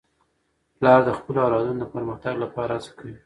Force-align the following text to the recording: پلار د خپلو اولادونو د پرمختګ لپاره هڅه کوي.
پلار 0.77 0.99
د 1.05 1.09
خپلو 1.17 1.39
اولادونو 1.45 1.79
د 1.81 1.85
پرمختګ 1.95 2.33
لپاره 2.43 2.71
هڅه 2.75 2.91
کوي. 2.97 3.15